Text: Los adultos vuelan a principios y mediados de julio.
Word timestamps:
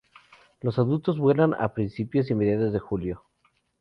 Los 0.61 0.79
adultos 0.79 1.19
vuelan 1.19 1.53
a 1.53 1.75
principios 1.75 2.31
y 2.31 2.33
mediados 2.33 2.73
de 2.73 2.79
julio. 2.79 3.21